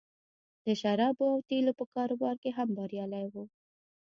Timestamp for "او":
1.33-1.39